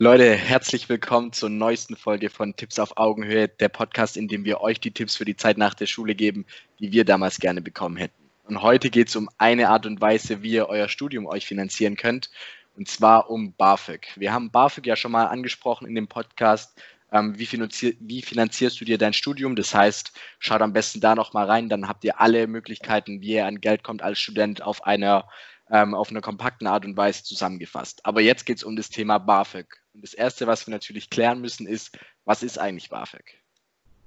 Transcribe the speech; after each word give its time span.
Leute, 0.00 0.34
herzlich 0.34 0.88
willkommen 0.88 1.32
zur 1.32 1.50
neuesten 1.50 1.94
Folge 1.94 2.28
von 2.28 2.56
Tipps 2.56 2.80
auf 2.80 2.96
Augenhöhe, 2.96 3.46
der 3.46 3.68
Podcast, 3.68 4.16
in 4.16 4.26
dem 4.26 4.44
wir 4.44 4.60
euch 4.60 4.80
die 4.80 4.90
Tipps 4.90 5.16
für 5.16 5.24
die 5.24 5.36
Zeit 5.36 5.56
nach 5.56 5.72
der 5.72 5.86
Schule 5.86 6.16
geben, 6.16 6.46
die 6.80 6.90
wir 6.90 7.04
damals 7.04 7.38
gerne 7.38 7.62
bekommen 7.62 7.96
hätten. 7.96 8.28
Und 8.42 8.60
heute 8.60 8.90
geht 8.90 9.06
es 9.06 9.14
um 9.14 9.30
eine 9.38 9.68
Art 9.68 9.86
und 9.86 10.00
Weise, 10.00 10.42
wie 10.42 10.50
ihr 10.50 10.68
euer 10.68 10.88
Studium 10.88 11.26
euch 11.26 11.46
finanzieren 11.46 11.96
könnt, 11.96 12.28
und 12.76 12.88
zwar 12.88 13.30
um 13.30 13.52
BAföG. 13.52 14.08
Wir 14.16 14.32
haben 14.32 14.50
BAföG 14.50 14.84
ja 14.84 14.96
schon 14.96 15.12
mal 15.12 15.26
angesprochen 15.26 15.86
in 15.86 15.94
dem 15.94 16.08
Podcast. 16.08 16.76
Ähm, 17.12 17.38
wie, 17.38 17.46
finanzier 17.46 17.94
wie, 18.00 18.20
finanzierst 18.20 18.80
du 18.80 18.84
dir 18.84 18.98
dein 18.98 19.12
Studium? 19.12 19.54
Das 19.54 19.72
heißt, 19.76 20.10
schaut 20.40 20.60
am 20.60 20.72
besten 20.72 21.00
da 21.00 21.14
noch 21.14 21.34
mal 21.34 21.46
rein, 21.46 21.68
dann 21.68 21.86
habt 21.86 22.02
ihr 22.02 22.20
alle 22.20 22.48
Möglichkeiten, 22.48 23.20
wie 23.20 23.34
ihr 23.34 23.46
an 23.46 23.60
Geld 23.60 23.84
kommt 23.84 24.02
als 24.02 24.18
Student 24.18 24.60
auf 24.60 24.84
einer 24.84 25.28
ähm, 25.70 25.94
auf 25.94 26.10
einer 26.10 26.20
kompakten 26.20 26.66
Art 26.66 26.84
und 26.84 26.96
Weise 26.96 27.22
zusammengefasst. 27.24 28.00
Aber 28.04 28.20
jetzt 28.20 28.46
geht 28.46 28.58
es 28.58 28.64
um 28.64 28.76
das 28.76 28.90
Thema 28.90 29.18
BAföG. 29.18 29.66
Und 29.92 30.02
das 30.02 30.14
Erste, 30.14 30.46
was 30.46 30.66
wir 30.66 30.72
natürlich 30.72 31.10
klären 31.10 31.40
müssen, 31.40 31.66
ist, 31.66 31.98
was 32.24 32.42
ist 32.42 32.58
eigentlich 32.58 32.90
BAföG? 32.90 33.24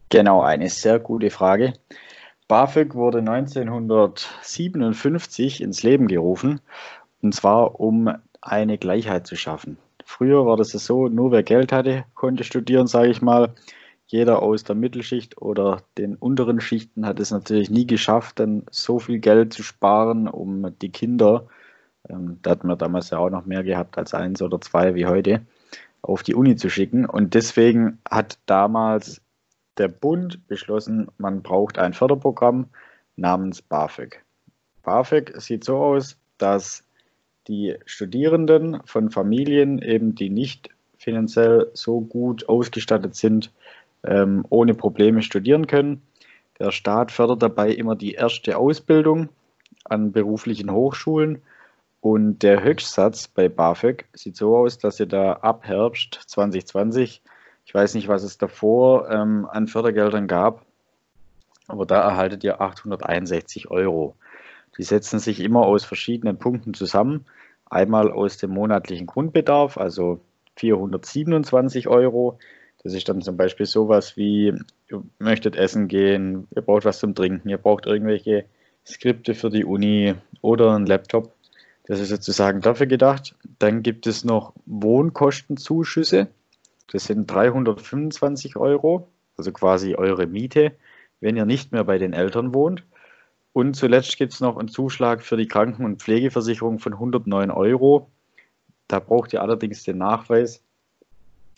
Genau, 0.09 0.41
eine 0.41 0.69
sehr 0.69 0.99
gute 0.99 1.29
Frage. 1.29 1.73
BAföG 2.47 2.95
wurde 2.95 3.19
1957 3.19 5.61
ins 5.61 5.83
Leben 5.83 6.07
gerufen, 6.07 6.61
und 7.21 7.35
zwar 7.35 7.79
um 7.79 8.11
eine 8.41 8.77
Gleichheit 8.77 9.27
zu 9.27 9.35
schaffen. 9.35 9.77
Früher 10.05 10.45
war 10.45 10.55
das 10.55 10.69
so, 10.69 11.09
nur 11.09 11.31
wer 11.31 11.43
Geld 11.43 11.73
hatte, 11.73 12.05
konnte 12.13 12.45
studieren, 12.45 12.87
sage 12.87 13.09
ich 13.09 13.21
mal. 13.21 13.53
Jeder 14.07 14.41
aus 14.41 14.63
der 14.63 14.75
Mittelschicht 14.75 15.41
oder 15.41 15.83
den 15.97 16.15
unteren 16.15 16.61
Schichten 16.61 17.05
hat 17.05 17.19
es 17.19 17.31
natürlich 17.31 17.69
nie 17.69 17.85
geschafft, 17.85 18.39
dann 18.39 18.63
so 18.71 18.99
viel 18.99 19.19
Geld 19.19 19.53
zu 19.53 19.63
sparen, 19.63 20.27
um 20.29 20.73
die 20.79 20.91
Kinder, 20.91 21.47
ähm, 22.09 22.39
da 22.41 22.51
hatten 22.51 22.67
wir 22.67 22.77
damals 22.77 23.09
ja 23.09 23.17
auch 23.17 23.29
noch 23.29 23.45
mehr 23.45 23.63
gehabt 23.63 23.97
als 23.97 24.13
eins 24.13 24.41
oder 24.41 24.61
zwei 24.61 24.95
wie 24.95 25.05
heute, 25.05 25.41
auf 26.01 26.23
die 26.23 26.35
Uni 26.35 26.55
zu 26.55 26.69
schicken. 26.69 27.05
Und 27.05 27.33
deswegen 27.33 27.99
hat 28.09 28.39
damals 28.45 29.21
der 29.77 29.89
Bund 29.89 30.47
beschlossen, 30.47 31.09
man 31.17 31.41
braucht 31.41 31.77
ein 31.77 31.93
Förderprogramm 31.93 32.67
namens 33.17 33.61
BAföG. 33.61 34.23
BAföG 34.83 35.33
sieht 35.41 35.63
so 35.63 35.77
aus, 35.77 36.17
dass 36.37 36.83
die 37.47 37.75
Studierenden 37.85 38.79
von 38.85 39.11
Familien, 39.11 39.79
eben 39.79 40.15
die 40.15 40.29
nicht 40.29 40.69
finanziell 40.97 41.69
so 41.73 42.01
gut 42.01 42.49
ausgestattet 42.49 43.15
sind, 43.15 43.51
ähm, 44.03 44.45
ohne 44.49 44.73
Probleme 44.73 45.21
studieren 45.21 45.67
können. 45.67 46.01
Der 46.59 46.71
Staat 46.71 47.11
fördert 47.11 47.41
dabei 47.41 47.71
immer 47.71 47.95
die 47.95 48.13
erste 48.13 48.57
Ausbildung 48.57 49.29
an 49.85 50.11
beruflichen 50.11 50.71
Hochschulen 50.71 51.41
und 52.01 52.43
der 52.43 52.63
Höchstsatz 52.63 53.27
bei 53.27 53.49
BAföG 53.49 54.05
sieht 54.13 54.37
so 54.37 54.55
aus, 54.57 54.77
dass 54.77 54.99
ihr 54.99 55.07
da 55.07 55.33
ab 55.33 55.67
Herbst 55.67 56.21
2020, 56.27 57.21
ich 57.65 57.73
weiß 57.73 57.95
nicht, 57.95 58.07
was 58.07 58.23
es 58.23 58.37
davor 58.37 59.09
ähm, 59.09 59.47
an 59.51 59.67
Fördergeldern 59.67 60.27
gab, 60.27 60.65
aber 61.67 61.85
da 61.85 62.01
erhaltet 62.01 62.43
ihr 62.43 62.61
861 62.61 63.69
Euro. 63.69 64.15
Die 64.77 64.83
setzen 64.83 65.19
sich 65.19 65.39
immer 65.39 65.65
aus 65.65 65.83
verschiedenen 65.83 66.37
Punkten 66.37 66.73
zusammen. 66.73 67.25
Einmal 67.65 68.11
aus 68.11 68.37
dem 68.37 68.51
monatlichen 68.51 69.07
Grundbedarf, 69.07 69.77
also 69.77 70.21
427 70.55 71.87
Euro. 71.87 72.39
Das 72.83 72.93
ist 72.93 73.09
dann 73.09 73.21
zum 73.21 73.37
Beispiel 73.37 73.65
sowas 73.65 74.17
wie, 74.17 74.53
ihr 74.89 75.03
möchtet 75.19 75.55
essen 75.55 75.87
gehen, 75.87 76.47
ihr 76.55 76.61
braucht 76.61 76.85
was 76.85 76.99
zum 76.99 77.15
Trinken, 77.15 77.49
ihr 77.49 77.57
braucht 77.57 77.85
irgendwelche 77.85 78.45
Skripte 78.85 79.35
für 79.35 79.49
die 79.49 79.65
Uni 79.65 80.15
oder 80.41 80.75
einen 80.75 80.85
Laptop. 80.85 81.33
Das 81.85 81.99
ist 81.99 82.09
sozusagen 82.09 82.61
dafür 82.61 82.85
gedacht. 82.85 83.35
Dann 83.59 83.81
gibt 83.81 84.07
es 84.07 84.23
noch 84.23 84.53
Wohnkostenzuschüsse. 84.65 86.27
Das 86.91 87.05
sind 87.05 87.29
325 87.29 88.55
Euro, 88.57 89.07
also 89.37 89.51
quasi 89.51 89.95
eure 89.95 90.27
Miete, 90.27 90.73
wenn 91.19 91.35
ihr 91.35 91.45
nicht 91.45 91.71
mehr 91.71 91.83
bei 91.83 91.97
den 91.97 92.13
Eltern 92.13 92.53
wohnt. 92.53 92.83
Und 93.53 93.75
zuletzt 93.75 94.17
gibt 94.17 94.33
es 94.33 94.39
noch 94.39 94.57
einen 94.57 94.67
Zuschlag 94.67 95.23
für 95.23 95.35
die 95.35 95.47
Kranken- 95.47 95.83
und 95.83 96.01
Pflegeversicherung 96.01 96.79
von 96.79 96.93
109 96.93 97.51
Euro. 97.51 98.11
Da 98.87 98.99
braucht 98.99 99.33
ihr 99.33 99.41
allerdings 99.41 99.83
den 99.83 99.97
Nachweis, 99.97 100.63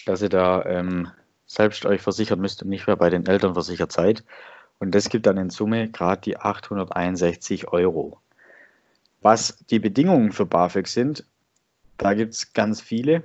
dass 0.05 0.21
ihr 0.21 0.29
da 0.29 0.63
ähm, 0.65 1.09
selbst 1.45 1.85
euch 1.85 2.01
versichern 2.01 2.39
müsst 2.39 2.61
und 2.61 2.69
nicht 2.69 2.87
mehr 2.87 2.95
bei 2.95 3.09
den 3.09 3.25
Eltern 3.25 3.53
versichert 3.53 3.91
seid. 3.91 4.23
Und 4.79 4.95
das 4.95 5.09
gibt 5.09 5.25
dann 5.25 5.37
in 5.37 5.49
Summe 5.49 5.89
gerade 5.89 6.21
die 6.21 6.37
861 6.37 7.67
Euro. 7.67 8.19
Was 9.21 9.57
die 9.69 9.79
Bedingungen 9.79 10.31
für 10.31 10.45
BAföG 10.45 10.87
sind, 10.87 11.25
da 11.97 12.13
gibt 12.13 12.33
es 12.33 12.53
ganz 12.53 12.79
viele. 12.79 13.23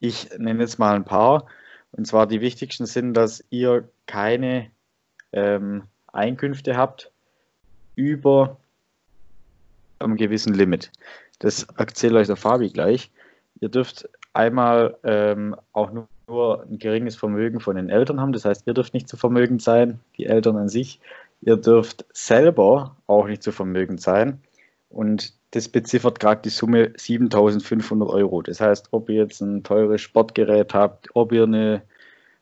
Ich 0.00 0.30
nenne 0.36 0.60
jetzt 0.60 0.78
mal 0.78 0.96
ein 0.96 1.04
paar. 1.04 1.46
Und 1.92 2.06
zwar 2.06 2.26
die 2.26 2.40
wichtigsten 2.40 2.86
sind, 2.86 3.14
dass 3.14 3.44
ihr 3.50 3.88
keine 4.06 4.70
ähm, 5.32 5.84
Einkünfte 6.12 6.76
habt 6.76 7.12
über 7.94 8.58
einem 9.98 10.16
gewissen 10.16 10.54
Limit. 10.54 10.90
Das 11.38 11.64
erzählt 11.76 12.14
euch 12.14 12.26
der 12.26 12.36
Fabi 12.36 12.70
gleich. 12.70 13.10
Ihr 13.60 13.68
dürft 13.68 14.08
einmal 14.32 14.96
ähm, 15.04 15.56
auch 15.72 15.90
nur, 15.90 16.08
nur 16.26 16.62
ein 16.62 16.78
geringes 16.78 17.16
Vermögen 17.16 17.60
von 17.60 17.76
den 17.76 17.88
Eltern 17.88 18.20
haben. 18.20 18.32
Das 18.32 18.44
heißt, 18.44 18.66
ihr 18.66 18.74
dürft 18.74 18.94
nicht 18.94 19.08
zu 19.08 19.16
vermögend 19.16 19.62
sein, 19.62 20.00
die 20.16 20.26
Eltern 20.26 20.56
an 20.56 20.68
sich. 20.68 21.00
Ihr 21.40 21.56
dürft 21.56 22.04
selber 22.12 22.96
auch 23.06 23.26
nicht 23.26 23.42
zu 23.42 23.52
vermögend 23.52 24.00
sein. 24.00 24.40
Und 24.90 25.34
das 25.52 25.68
beziffert 25.68 26.20
gerade 26.20 26.42
die 26.42 26.50
Summe 26.50 26.92
7500 26.96 28.08
Euro. 28.08 28.42
Das 28.42 28.60
heißt, 28.60 28.88
ob 28.90 29.08
ihr 29.08 29.22
jetzt 29.22 29.40
ein 29.40 29.62
teures 29.62 30.00
Sportgerät 30.00 30.74
habt, 30.74 31.08
ob 31.14 31.32
ihr 31.32 31.44
eine, 31.44 31.82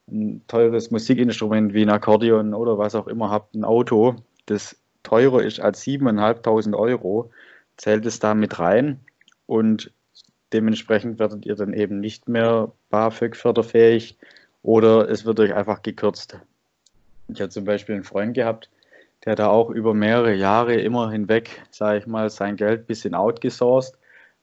ein 0.09 0.43
teures 0.49 0.91
Musikinstrument 0.91 1.73
wie 1.73 1.83
ein 1.83 1.91
Akkordeon 1.91 2.55
oder 2.55 2.79
was 2.79 2.95
auch 2.95 3.07
immer 3.07 3.31
habt, 3.31 3.55
ein 3.55 3.65
Auto, 3.65 4.17
das 4.47 4.77
teurer 5.03 5.43
ist 5.43 5.61
als 5.61 5.85
7.500 5.85 6.77
Euro, 6.77 7.31
zählt 7.77 8.07
es 8.07 8.19
da 8.19 8.35
mit 8.35 8.59
rein 8.59 9.01
und 9.47 9.93
dementsprechend 10.53 11.19
werdet 11.19 11.47
ihr 11.47 11.55
dann 11.55 11.73
eben 11.73 12.01
nicht 12.01 12.29
mehr 12.29 12.73
BAföG 12.91 13.37
förderfähig 13.37 14.17
oder 14.63 15.09
es 15.09 15.25
wird 15.25 15.41
euch 15.41 15.55
einfach 15.55 15.83
gekürzt. 15.83 16.39
Ich 17.29 17.41
habe 17.41 17.51
zum 17.51 17.65
Beispiel 17.65 17.95
einen 17.95 18.05
Freund 18.05 18.35
gehabt, 18.35 18.71
der 19.25 19.35
da 19.35 19.49
auch 19.49 19.71
über 19.71 19.95
mehrere 19.95 20.35
Jahre 20.35 20.75
immer 20.75 21.11
hinweg, 21.11 21.63
sage 21.71 21.99
ich 21.99 22.07
mal, 22.07 22.31
sein 22.31 22.57
Geld 22.57 22.83
ein 22.83 22.87
bisschen 22.87 23.15
outgesourced, 23.15 23.99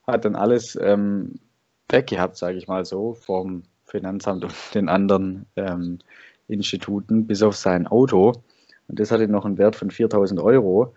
hat 0.06 0.24
dann 0.24 0.36
alles 0.36 0.78
ähm, 0.80 1.40
weg 1.88 2.08
gehabt, 2.08 2.36
sage 2.36 2.58
ich 2.58 2.68
mal 2.68 2.84
so, 2.84 3.14
vom 3.14 3.62
Finanzamt 3.84 4.44
und 4.44 4.54
den 4.74 4.88
anderen 4.88 5.46
ähm, 5.56 5.98
Instituten, 6.48 7.26
bis 7.26 7.42
auf 7.42 7.56
sein 7.56 7.86
Auto. 7.86 8.32
Und 8.88 9.00
das 9.00 9.10
hatte 9.10 9.28
noch 9.28 9.46
einen 9.46 9.58
Wert 9.58 9.76
von 9.76 9.90
4000 9.90 10.40
Euro. 10.40 10.94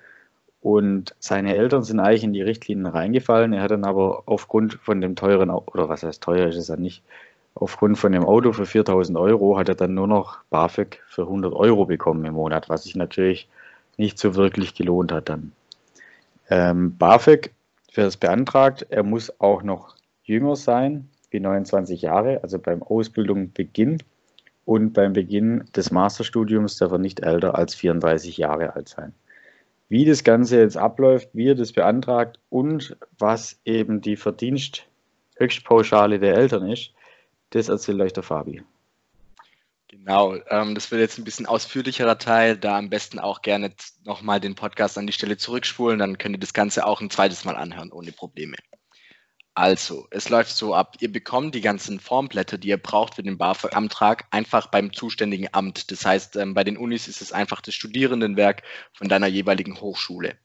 Und 0.68 1.16
seine 1.20 1.56
Eltern 1.56 1.84
sind 1.84 2.02
eigentlich 2.02 2.26
in 2.26 2.34
die 2.34 2.42
Richtlinien 2.42 2.88
reingefallen. 2.88 3.54
Er 3.54 3.62
hat 3.62 3.72
dann 3.72 3.86
aber 3.86 4.24
aufgrund 4.26 4.74
von 4.74 5.00
dem 5.00 5.16
teuren, 5.16 5.50
oder 5.50 5.88
was 5.88 6.04
heißt 6.04 6.22
teuer 6.22 6.50
ist 6.50 6.58
es 6.58 6.68
ja 6.68 6.76
nicht, 6.76 7.04
aufgrund 7.56 7.98
von 7.98 8.12
dem 8.12 8.26
Auto 8.26 8.52
für 8.52 8.66
4000 8.66 9.18
Euro 9.18 9.58
hat 9.58 9.70
er 9.70 9.76
dann 9.76 9.94
nur 9.94 10.08
noch 10.08 10.40
BAföG 10.50 11.02
für 11.08 11.22
100 11.22 11.54
Euro 11.54 11.86
bekommen 11.86 12.26
im 12.26 12.34
Monat, 12.34 12.68
was 12.68 12.84
sich 12.84 12.98
natürlich 12.98 13.48
nicht 13.96 14.20
so 14.20 14.36
wirklich 14.36 14.76
gelohnt 14.76 15.14
hat 15.14 15.30
dann. 15.30 15.54
Ähm, 16.50 16.98
BAföG, 16.98 17.54
wer 17.96 18.04
das 18.04 18.18
beantragt, 18.18 18.88
er 18.90 19.04
muss 19.04 19.40
auch 19.40 19.64
noch 19.64 19.96
jünger 20.24 20.58
sein, 20.58 21.08
wie 21.32 21.40
29 21.40 22.02
Jahre, 22.02 22.44
also 22.44 22.60
beim 22.60 22.84
Ausbildungsbeginn 22.84 24.00
und 24.66 24.92
beim 24.92 25.14
Beginn 25.14 25.64
des 25.78 25.92
Masterstudiums 25.92 26.76
darf 26.76 26.92
er 26.92 26.98
nicht 26.98 27.22
älter 27.22 27.56
als 27.56 27.74
34 27.74 28.36
Jahre 28.36 28.76
alt 28.76 28.90
sein. 28.90 29.14
Wie 29.90 30.06
das 30.06 30.24
Ganze 30.24 30.60
jetzt 30.60 30.78
abläuft, 30.78 31.30
wie 31.34 31.50
er 31.50 31.56
das 31.56 31.72
beantragt 31.72 32.40
und 32.50 32.98
was 33.18 33.60
eben 33.64 34.02
die 34.02 34.18
Verdiensthöchstpauschale 34.18 36.20
der 36.20 36.36
Eltern 36.36 36.70
ist, 36.70 36.94
das 37.52 37.70
erzählt 37.70 38.02
euch 38.02 38.14
der 38.14 38.24
Fabi. 38.24 38.64
Genau, 39.88 40.36
ähm, 40.50 40.76
das 40.76 40.92
wird 40.92 41.00
jetzt 41.00 41.18
ein 41.18 41.24
bisschen 41.24 41.46
ausführlicherer 41.46 42.18
Teil, 42.18 42.58
da 42.58 42.78
am 42.78 42.90
besten 42.90 43.20
auch 43.20 43.42
gerne 43.42 43.74
nochmal 44.04 44.42
den 44.42 44.56
Podcast 44.56 44.98
an 44.98 45.08
die 45.08 45.14
Stelle 45.14 45.38
zurückspulen, 45.38 46.00
dann 46.00 46.18
könnt 46.18 46.36
ihr 46.36 46.40
das 46.40 46.54
Ganze 46.54 46.86
auch 46.86 47.00
ein 47.00 47.10
zweites 47.10 47.46
Mal 47.46 47.56
anhören, 47.56 47.94
ohne 47.94 48.12
Probleme. 48.12 48.58
Also, 49.58 50.08
es 50.12 50.30
läuft 50.30 50.56
so 50.56 50.76
ab, 50.76 50.98
ihr 51.00 51.12
bekommt 51.12 51.56
die 51.56 51.62
ganzen 51.62 52.00
Formblätter, 52.00 52.60
die 52.60 52.68
ihr 52.68 52.78
braucht 52.78 53.16
für 53.16 53.24
den 53.24 53.40
BAföG-Antrag, 53.40 54.28
einfach 54.30 54.68
beim 54.68 54.94
zuständigen 54.94 55.48
Amt. 55.52 55.90
Das 55.90 56.06
heißt, 56.06 56.36
ähm, 56.36 56.54
bei 56.54 56.64
den 56.64 56.78
Unis 56.78 57.08
ist 57.08 57.24
es 57.24 57.32
einfach 57.32 57.62
das 57.62 57.74
Studierendenwerk 57.74 58.62
von 58.94 59.10
deiner 59.10 59.26
jeweiligen 59.26 59.82
Hochschule 59.82 60.38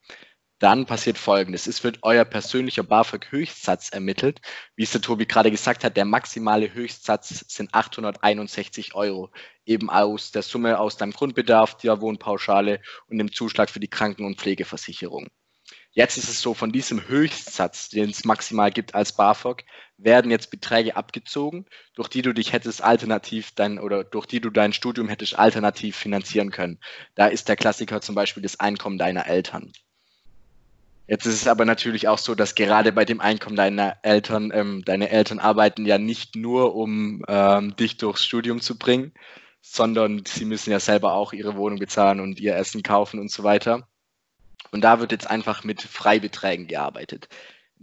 dann 0.63 0.85
passiert 0.85 1.17
Folgendes. 1.17 1.67
Es 1.67 1.83
wird 1.83 1.99
euer 2.03 2.23
persönlicher 2.23 2.83
BAföG-Höchstsatz 2.83 3.89
ermittelt. 3.89 4.39
Wie 4.77 4.83
es 4.83 4.91
der 4.91 5.01
Tobi 5.01 5.25
gerade 5.25 5.51
gesagt 5.51 5.83
hat, 5.83 5.97
der 5.97 6.05
maximale 6.05 6.73
Höchstsatz 6.73 7.43
sind 7.49 7.73
861 7.73 8.95
Euro. 8.95 9.29
Eben 9.65 9.89
aus 9.89 10.31
der 10.31 10.41
Summe 10.41 10.79
aus 10.79 10.95
deinem 10.95 11.11
Grundbedarf, 11.11 11.75
der 11.79 11.99
Wohnpauschale 11.99 12.79
und 13.07 13.17
dem 13.17 13.33
Zuschlag 13.33 13.69
für 13.69 13.81
die 13.81 13.89
Kranken- 13.89 14.25
und 14.25 14.39
Pflegeversicherung. 14.39 15.27
Jetzt 15.95 16.17
ist 16.17 16.27
es 16.27 16.41
so, 16.41 16.55
von 16.55 16.71
diesem 16.71 17.07
Höchstsatz, 17.07 17.89
den 17.89 18.09
es 18.09 18.25
maximal 18.25 18.71
gibt 18.71 18.95
als 18.95 19.11
BAföG, 19.11 19.63
werden 19.97 20.31
jetzt 20.31 20.49
Beträge 20.49 20.95
abgezogen, 20.95 21.67
durch 21.93 22.07
die 22.07 22.23
du 22.23 22.33
dich 22.33 22.51
hättest 22.51 22.83
alternativ 22.83 23.51
dein 23.51 23.77
oder 23.77 24.03
durch 24.03 24.25
die 24.25 24.41
du 24.41 24.49
dein 24.49 24.73
Studium 24.73 25.07
hättest 25.07 25.37
alternativ 25.37 25.95
finanzieren 25.95 26.49
können. 26.49 26.79
Da 27.13 27.27
ist 27.27 27.47
der 27.47 27.55
Klassiker 27.55 28.01
zum 28.01 28.15
Beispiel 28.15 28.41
das 28.41 28.59
Einkommen 28.59 28.97
deiner 28.97 29.27
Eltern. 29.27 29.71
Jetzt 31.05 31.27
ist 31.27 31.41
es 31.41 31.47
aber 31.47 31.63
natürlich 31.63 32.07
auch 32.07 32.17
so, 32.17 32.33
dass 32.33 32.55
gerade 32.55 32.91
bei 32.91 33.05
dem 33.05 33.21
Einkommen 33.21 33.55
deiner 33.55 33.97
Eltern, 34.01 34.51
ähm, 34.51 34.83
deine 34.83 35.09
Eltern 35.09 35.37
arbeiten 35.37 35.85
ja 35.85 35.99
nicht 35.99 36.35
nur, 36.35 36.73
um 36.73 37.23
ähm, 37.27 37.75
dich 37.75 37.97
durchs 37.97 38.25
Studium 38.25 38.61
zu 38.61 38.79
bringen, 38.79 39.13
sondern 39.61 40.23
sie 40.25 40.45
müssen 40.45 40.71
ja 40.71 40.79
selber 40.79 41.13
auch 41.13 41.33
ihre 41.33 41.55
Wohnung 41.55 41.77
bezahlen 41.77 42.19
und 42.19 42.39
ihr 42.39 42.55
Essen 42.55 42.81
kaufen 42.81 43.19
und 43.19 43.29
so 43.29 43.43
weiter. 43.43 43.87
Und 44.73 44.81
da 44.81 44.99
wird 44.99 45.11
jetzt 45.11 45.29
einfach 45.29 45.63
mit 45.63 45.83
Freibeträgen 45.83 46.65
gearbeitet. 46.65 47.29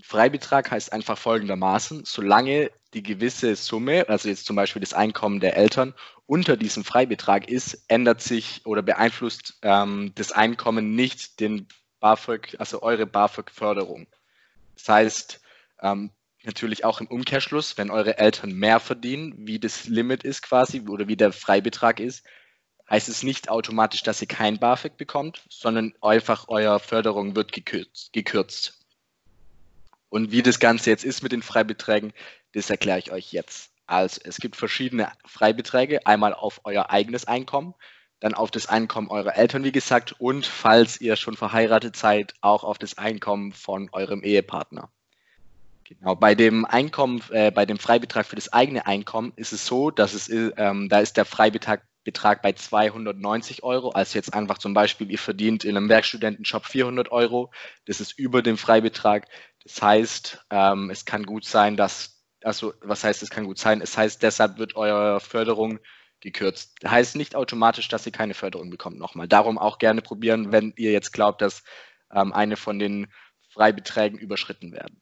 Freibetrag 0.02 0.72
heißt 0.72 0.92
einfach 0.92 1.16
folgendermaßen, 1.16 2.02
solange 2.04 2.72
die 2.94 3.04
gewisse 3.04 3.54
Summe, 3.54 4.08
also 4.08 4.28
jetzt 4.28 4.44
zum 4.44 4.56
Beispiel 4.56 4.80
das 4.80 4.92
Einkommen 4.92 5.38
der 5.38 5.56
Eltern, 5.56 5.94
unter 6.26 6.56
diesem 6.56 6.82
Freibetrag 6.82 7.48
ist, 7.48 7.84
ändert 7.86 8.22
sich 8.22 8.62
oder 8.66 8.82
beeinflusst 8.82 9.60
ähm, 9.62 10.10
das 10.16 10.32
Einkommen 10.32 10.96
nicht 10.96 11.38
den 11.38 11.68
BAföG, 12.00 12.56
also 12.58 12.82
eure 12.82 13.06
BAföG-Förderung. 13.06 14.08
Das 14.74 14.88
heißt, 14.88 15.40
ähm, 15.82 16.10
natürlich 16.42 16.84
auch 16.84 17.00
im 17.00 17.06
Umkehrschluss, 17.06 17.78
wenn 17.78 17.92
eure 17.92 18.18
Eltern 18.18 18.50
mehr 18.50 18.80
verdienen, 18.80 19.34
wie 19.36 19.60
das 19.60 19.86
Limit 19.86 20.24
ist 20.24 20.42
quasi 20.42 20.80
oder 20.88 21.06
wie 21.06 21.16
der 21.16 21.32
Freibetrag 21.32 22.00
ist, 22.00 22.24
heißt 22.90 23.08
es 23.08 23.22
nicht 23.22 23.48
automatisch, 23.48 24.02
dass 24.02 24.20
ihr 24.20 24.28
kein 24.28 24.58
BAföG 24.58 24.96
bekommt, 24.96 25.42
sondern 25.48 25.94
einfach 26.02 26.48
eure 26.48 26.80
Förderung 26.80 27.36
wird 27.36 27.52
gekürzt. 27.52 28.12
gekürzt. 28.12 28.78
Und 30.08 30.32
wie 30.32 30.42
das 30.42 30.58
Ganze 30.58 30.90
jetzt 30.90 31.04
ist 31.04 31.22
mit 31.22 31.32
den 31.32 31.42
Freibeträgen, 31.42 32.12
das 32.52 32.68
erkläre 32.68 32.98
ich 32.98 33.12
euch 33.12 33.32
jetzt. 33.32 33.70
Also 33.86 34.20
es 34.24 34.38
gibt 34.38 34.56
verschiedene 34.56 35.10
Freibeträge, 35.24 36.06
einmal 36.06 36.34
auf 36.34 36.60
euer 36.64 36.90
eigenes 36.90 37.26
Einkommen, 37.26 37.74
dann 38.18 38.34
auf 38.34 38.50
das 38.50 38.66
Einkommen 38.66 39.08
eurer 39.08 39.36
Eltern, 39.36 39.64
wie 39.64 39.72
gesagt, 39.72 40.14
und 40.18 40.44
falls 40.46 41.00
ihr 41.00 41.16
schon 41.16 41.36
verheiratet 41.36 41.96
seid, 41.96 42.34
auch 42.40 42.64
auf 42.64 42.78
das 42.78 42.98
Einkommen 42.98 43.52
von 43.52 43.88
eurem 43.92 44.22
Ehepartner. 44.22 44.90
Genau, 45.84 46.14
bei 46.14 46.36
dem 46.36 46.64
Einkommen, 46.64 47.20
äh, 47.30 47.50
bei 47.50 47.66
dem 47.66 47.78
Freibetrag 47.78 48.26
für 48.26 48.36
das 48.36 48.52
eigene 48.52 48.86
Einkommen 48.86 49.32
ist 49.34 49.52
es 49.52 49.66
so, 49.66 49.90
dass 49.90 50.14
es, 50.14 50.28
ähm, 50.28 50.88
da 50.88 51.00
ist 51.00 51.16
der 51.16 51.24
Freibetrag 51.24 51.82
Betrag 52.04 52.42
bei 52.42 52.52
290 52.52 53.62
Euro. 53.62 53.90
Also 53.90 54.16
jetzt 54.16 54.32
einfach 54.32 54.58
zum 54.58 54.74
Beispiel, 54.74 55.10
ihr 55.10 55.18
verdient 55.18 55.64
in 55.64 55.76
einem 55.76 55.88
Werkstudentenshop 55.88 56.66
400 56.66 57.12
Euro. 57.12 57.50
Das 57.84 58.00
ist 58.00 58.18
über 58.18 58.42
dem 58.42 58.56
Freibetrag. 58.56 59.26
Das 59.64 59.82
heißt, 59.82 60.46
ähm, 60.50 60.90
es 60.90 61.04
kann 61.04 61.24
gut 61.24 61.44
sein, 61.44 61.76
dass, 61.76 62.22
also 62.42 62.72
was 62.80 63.04
heißt, 63.04 63.22
es 63.22 63.30
kann 63.30 63.44
gut 63.44 63.58
sein? 63.58 63.80
Es 63.82 63.96
heißt, 63.96 64.22
deshalb 64.22 64.58
wird 64.58 64.76
eure 64.76 65.20
Förderung 65.20 65.78
gekürzt. 66.20 66.76
Das 66.80 66.90
heißt 66.90 67.16
nicht 67.16 67.34
automatisch, 67.34 67.88
dass 67.88 68.06
ihr 68.06 68.12
keine 68.12 68.34
Förderung 68.34 68.70
bekommt 68.70 68.98
nochmal. 68.98 69.28
Darum 69.28 69.58
auch 69.58 69.78
gerne 69.78 70.02
probieren, 70.02 70.52
wenn 70.52 70.72
ihr 70.76 70.92
jetzt 70.92 71.12
glaubt, 71.12 71.42
dass 71.42 71.62
ähm, 72.12 72.32
eine 72.32 72.56
von 72.56 72.78
den 72.78 73.08
Freibeträgen 73.50 74.18
überschritten 74.18 74.72
werden. 74.72 75.00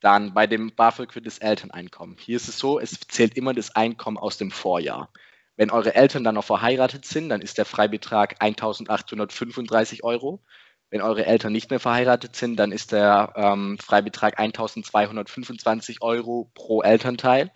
Dann 0.00 0.32
bei 0.32 0.46
dem 0.46 0.74
BAföG 0.74 1.12
für 1.12 1.22
das 1.22 1.38
Elterneinkommen. 1.38 2.16
Hier 2.20 2.36
ist 2.36 2.48
es 2.48 2.58
so, 2.58 2.78
es 2.78 3.00
zählt 3.00 3.36
immer 3.36 3.52
das 3.52 3.74
Einkommen 3.74 4.16
aus 4.16 4.38
dem 4.38 4.52
Vorjahr. 4.52 5.10
Wenn 5.58 5.72
eure 5.72 5.96
Eltern 5.96 6.22
dann 6.22 6.36
noch 6.36 6.44
verheiratet 6.44 7.04
sind, 7.04 7.30
dann 7.30 7.40
ist 7.40 7.58
der 7.58 7.64
Freibetrag 7.64 8.36
1835 8.38 10.04
Euro. 10.04 10.40
Wenn 10.88 11.02
eure 11.02 11.26
Eltern 11.26 11.52
nicht 11.52 11.68
mehr 11.68 11.80
verheiratet 11.80 12.36
sind, 12.36 12.56
dann 12.56 12.70
ist 12.70 12.92
der 12.92 13.32
ähm, 13.34 13.76
Freibetrag 13.80 14.38
1225 14.38 16.00
Euro 16.00 16.48
pro 16.54 16.82
Elternteil. 16.82 17.50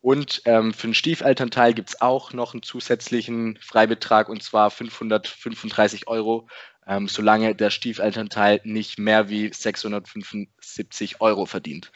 Und 0.00 0.42
ähm, 0.44 0.74
für 0.74 0.88
den 0.88 0.94
Stiefelternteil 0.94 1.72
gibt 1.72 1.90
es 1.90 2.00
auch 2.00 2.32
noch 2.32 2.52
einen 2.52 2.64
zusätzlichen 2.64 3.60
Freibetrag 3.62 4.28
und 4.28 4.42
zwar 4.42 4.72
535 4.72 6.08
Euro, 6.08 6.48
ähm, 6.84 7.06
solange 7.06 7.54
der 7.54 7.70
Stiefelternteil 7.70 8.60
nicht 8.64 8.98
mehr 8.98 9.28
wie 9.28 9.52
675 9.52 11.20
Euro 11.20 11.46
verdient. 11.46 11.92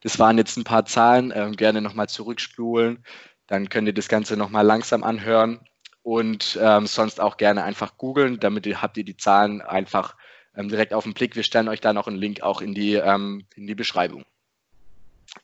Das 0.00 0.18
waren 0.18 0.38
jetzt 0.38 0.56
ein 0.56 0.64
paar 0.64 0.86
Zahlen, 0.86 1.32
ähm, 1.34 1.52
gerne 1.52 1.80
nochmal 1.80 2.08
zurückspulen. 2.08 3.04
Dann 3.50 3.68
könnt 3.68 3.88
ihr 3.88 3.92
das 3.92 4.08
Ganze 4.08 4.36
nochmal 4.36 4.64
langsam 4.64 5.02
anhören 5.02 5.58
und 6.04 6.56
ähm, 6.62 6.86
sonst 6.86 7.20
auch 7.20 7.36
gerne 7.36 7.64
einfach 7.64 7.96
googeln, 7.96 8.38
damit 8.38 8.64
ihr, 8.64 8.80
habt 8.80 8.96
ihr 8.96 9.04
die 9.04 9.16
Zahlen 9.16 9.60
einfach 9.60 10.14
ähm, 10.56 10.68
direkt 10.68 10.94
auf 10.94 11.02
den 11.02 11.14
Blick. 11.14 11.34
Wir 11.34 11.42
stellen 11.42 11.68
euch 11.68 11.80
da 11.80 11.92
noch 11.92 12.06
einen 12.06 12.16
Link 12.16 12.42
auch 12.42 12.60
in 12.60 12.74
die, 12.74 12.94
ähm, 12.94 13.44
in 13.56 13.66
die 13.66 13.74
Beschreibung. 13.74 14.24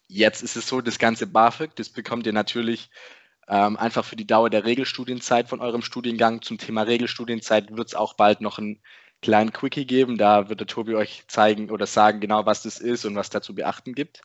Jetzt 0.07 0.45
ist 0.45 0.55
es 0.55 0.69
so, 0.69 0.81
das 0.81 1.01
ganze 1.01 1.27
BAföG, 1.27 1.75
das 1.75 1.89
bekommt 1.89 2.27
ihr 2.27 2.33
natürlich 2.33 2.91
ähm, 3.49 3.77
einfach 3.77 4.05
für 4.05 4.15
die 4.15 4.27
Dauer 4.27 4.51
der 4.51 4.65
Regelstudienzeit 4.65 5.49
von 5.49 5.61
eurem 5.61 5.83
Studiengang. 5.83 6.43
Zum 6.43 6.59
Thema 6.59 6.83
Regelstudienzeit 6.83 7.77
wird 7.77 7.89
es 7.89 7.95
auch 7.97 8.15
bald 8.15 8.41
noch 8.41 8.59
einen 8.59 8.79
kleinen 9.21 9.53
Quickie 9.53 9.85
geben. 9.85 10.17
Da 10.17 10.49
wird 10.49 10.61
der 10.61 10.69
Tobi 10.69 10.95
euch 10.95 11.25
zeigen 11.27 11.71
oder 11.71 11.87
sagen 11.87 12.21
genau, 12.21 12.47
was 12.47 12.63
das 12.63 12.79
ist 12.79 13.05
und 13.05 13.17
was 13.17 13.31
da 13.31 13.43
zu 13.43 13.57
beachten 13.57 13.97
gibt. 13.97 14.23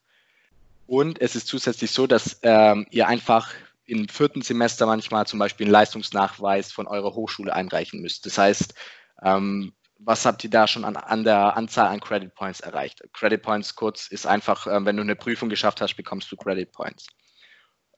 Und 0.85 1.19
es 1.19 1.35
ist 1.35 1.47
zusätzlich 1.47 1.89
so, 1.89 2.05
dass 2.05 2.39
ähm, 2.43 2.85
ihr 2.91 3.07
einfach 3.07 3.51
im 3.91 4.07
vierten 4.07 4.41
Semester 4.41 4.85
manchmal 4.85 5.27
zum 5.27 5.37
Beispiel 5.37 5.65
einen 5.65 5.73
Leistungsnachweis 5.73 6.71
von 6.71 6.87
eurer 6.87 7.13
Hochschule 7.13 7.53
einreichen 7.53 8.01
müsst. 8.01 8.25
Das 8.25 8.37
heißt, 8.37 8.73
ähm, 9.21 9.73
was 9.99 10.25
habt 10.25 10.43
ihr 10.45 10.49
da 10.49 10.65
schon 10.65 10.85
an, 10.85 10.95
an, 10.95 11.25
der 11.25 11.57
Anzahl 11.57 11.87
an 11.87 11.99
Credit 11.99 12.33
Points 12.33 12.61
erreicht? 12.61 13.03
Credit 13.11 13.41
Points 13.41 13.75
kurz 13.75 14.07
ist 14.07 14.25
einfach, 14.25 14.65
ähm, 14.65 14.85
wenn 14.85 14.95
du 14.95 15.03
eine 15.03 15.17
Prüfung 15.17 15.49
geschafft 15.49 15.81
hast, 15.81 15.95
bekommst 15.95 16.31
du 16.31 16.37
Credit 16.37 16.71
Points. 16.71 17.07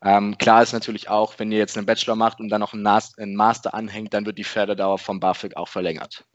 Ähm, 0.01 0.35
klar 0.39 0.63
ist 0.63 0.73
natürlich 0.73 1.09
auch, 1.09 1.35
wenn 1.37 1.51
ihr 1.51 1.59
jetzt 1.59 1.77
einen 1.77 1.85
Bachelor 1.85 2.15
macht 2.15 2.39
und 2.39 2.49
dann 2.49 2.59
noch 2.59 2.73
einen, 2.73 2.85
einen 2.87 3.35
Master 3.35 3.75
anhängt, 3.75 4.15
dann 4.15 4.25
wird 4.25 4.39
die 4.39 4.43
Förderdauer 4.43 4.97
vom 4.97 5.19
BAföG 5.19 5.55
auch 5.55 5.69
verlängert. 5.69 6.25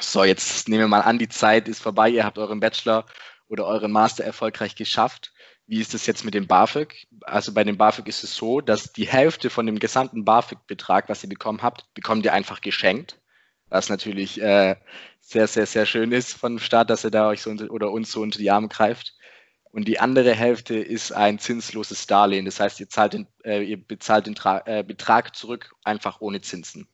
So, 0.00 0.24
jetzt 0.24 0.66
nehmen 0.68 0.80
wir 0.80 0.88
mal 0.88 1.02
an, 1.02 1.18
die 1.18 1.28
Zeit 1.28 1.68
ist 1.68 1.82
vorbei, 1.82 2.08
ihr 2.08 2.24
habt 2.24 2.38
euren 2.38 2.60
Bachelor 2.60 3.04
oder 3.48 3.66
euren 3.66 3.92
Master 3.92 4.24
erfolgreich 4.24 4.76
geschafft. 4.76 5.32
Wie 5.70 5.80
ist 5.80 5.94
es 5.94 6.04
jetzt 6.06 6.24
mit 6.24 6.34
dem 6.34 6.48
BAföG? 6.48 7.06
Also 7.20 7.54
bei 7.54 7.62
dem 7.62 7.78
BAföG 7.78 8.08
ist 8.08 8.24
es 8.24 8.34
so, 8.34 8.60
dass 8.60 8.92
die 8.92 9.06
Hälfte 9.06 9.50
von 9.50 9.66
dem 9.66 9.78
gesamten 9.78 10.24
BAföG-Betrag, 10.24 11.08
was 11.08 11.22
ihr 11.22 11.28
bekommen 11.28 11.62
habt, 11.62 11.94
bekommt 11.94 12.24
ihr 12.24 12.32
einfach 12.32 12.60
geschenkt. 12.60 13.20
Was 13.68 13.88
natürlich 13.88 14.42
äh, 14.42 14.74
sehr, 15.20 15.46
sehr, 15.46 15.66
sehr 15.66 15.86
schön 15.86 16.10
ist 16.10 16.32
von 16.32 16.54
dem 16.54 16.58
Staat, 16.58 16.90
dass 16.90 17.04
er 17.04 17.12
da 17.12 17.28
euch 17.28 17.42
so 17.42 17.50
unter, 17.50 17.70
oder 17.70 17.92
uns 17.92 18.10
so 18.10 18.20
unter 18.20 18.40
die 18.40 18.50
Arme 18.50 18.66
greift. 18.66 19.14
Und 19.70 19.86
die 19.86 20.00
andere 20.00 20.34
Hälfte 20.34 20.74
ist 20.74 21.12
ein 21.12 21.38
zinsloses 21.38 22.08
Darlehen. 22.08 22.46
Das 22.46 22.58
heißt, 22.58 22.80
ihr, 22.80 22.88
zahlt 22.88 23.12
den, 23.12 23.28
äh, 23.44 23.62
ihr 23.62 23.76
bezahlt 23.76 24.26
den 24.26 24.34
Tra 24.34 24.64
äh, 24.66 24.82
Betrag 24.82 25.36
zurück, 25.36 25.76
einfach 25.84 26.20
ohne 26.20 26.40
Zinsen. 26.40 26.88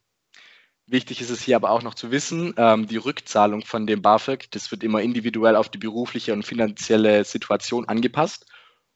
Wichtig 0.86 1.22
ist 1.22 1.30
es 1.30 1.40
hier 1.40 1.56
aber 1.56 1.70
auch 1.70 1.82
noch 1.82 1.94
zu 1.94 2.10
wissen, 2.10 2.52
ähm, 2.58 2.86
die 2.86 2.98
Rückzahlung 2.98 3.64
von 3.64 3.86
dem 3.86 4.02
BAföG, 4.02 4.50
das 4.50 4.70
wird 4.70 4.84
immer 4.84 5.00
individuell 5.00 5.56
auf 5.56 5.70
die 5.70 5.78
berufliche 5.78 6.34
und 6.34 6.44
finanzielle 6.44 7.24
Situation 7.24 7.88
angepasst 7.88 8.44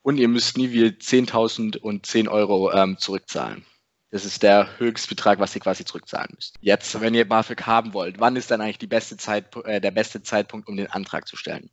und 0.02 0.19
ihr 0.19 0.28
müsst 0.28 0.57
nie 0.57 0.73
wie 0.73 0.87
10.000 0.87 1.78
und 1.78 2.07
10 2.07 2.28
Euro 2.28 2.73
ähm, 2.73 2.99
zurückzahlen. 2.99 3.64
Das 4.11 4.25
ist 4.25 4.42
der 4.42 4.78
Höchstbetrag, 4.78 5.38
was 5.38 5.54
ihr 5.54 5.61
quasi 5.61 5.85
zurückzahlen 5.85 6.30
müsst. 6.35 6.57
Jetzt, 6.61 7.00
wenn 7.00 7.14
ihr 7.14 7.28
BAföG 7.28 7.66
haben 7.66 7.95
wollt, 7.95 8.19
wann 8.19 8.35
ist 8.35 8.50
dann 8.50 8.61
eigentlich 8.61 8.78
die 8.78 8.88
beste 8.88 9.16
Zeit, 9.16 9.54
äh, 9.64 9.80
der 9.80 9.92
beste 9.92 10.23
Zeitpunkt, 10.23 10.69
um 10.69 10.76
den 10.76 10.88
Antrag 10.88 11.28
zu 11.28 11.37
stellen? 11.37 11.71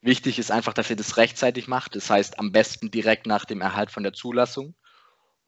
Wichtig 0.00 0.38
ist 0.38 0.50
einfach, 0.50 0.74
dass 0.74 0.90
ihr 0.90 0.96
das 0.96 1.16
rechtzeitig 1.16 1.66
macht. 1.66 1.96
Das 1.96 2.08
heißt, 2.08 2.38
am 2.38 2.52
besten 2.52 2.90
direkt 2.90 3.26
nach 3.26 3.44
dem 3.44 3.60
Erhalt 3.60 3.90
von 3.90 4.02
der 4.02 4.12
Zulassung. 4.12 4.74